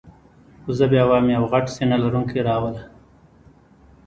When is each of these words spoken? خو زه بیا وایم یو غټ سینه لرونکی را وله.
خو 0.61 0.71
زه 0.77 0.85
بیا 0.91 1.03
وایم 1.09 1.27
یو 1.35 1.43
غټ 1.51 1.65
سینه 1.75 1.97
لرونکی 2.03 2.39
را 2.47 2.55
وله. 2.63 2.83